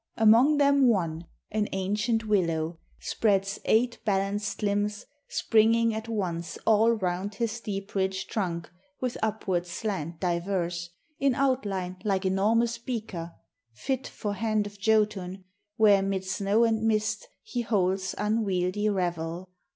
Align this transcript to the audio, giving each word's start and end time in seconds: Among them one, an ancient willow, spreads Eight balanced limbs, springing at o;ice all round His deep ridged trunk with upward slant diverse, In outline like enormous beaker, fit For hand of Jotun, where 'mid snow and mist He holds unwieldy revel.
Among 0.17 0.57
them 0.57 0.87
one, 0.87 1.27
an 1.51 1.67
ancient 1.73 2.25
willow, 2.25 2.79
spreads 2.99 3.59
Eight 3.65 3.99
balanced 4.03 4.63
limbs, 4.63 5.05
springing 5.27 5.93
at 5.93 6.09
o;ice 6.09 6.57
all 6.65 6.93
round 6.93 7.35
His 7.35 7.59
deep 7.59 7.93
ridged 7.93 8.27
trunk 8.31 8.67
with 8.99 9.15
upward 9.21 9.67
slant 9.67 10.19
diverse, 10.19 10.89
In 11.19 11.35
outline 11.35 11.97
like 12.03 12.25
enormous 12.25 12.79
beaker, 12.79 13.31
fit 13.73 14.07
For 14.07 14.33
hand 14.33 14.65
of 14.65 14.79
Jotun, 14.79 15.43
where 15.75 16.01
'mid 16.01 16.25
snow 16.25 16.63
and 16.63 16.81
mist 16.81 17.27
He 17.43 17.61
holds 17.61 18.15
unwieldy 18.17 18.89
revel. 18.89 19.49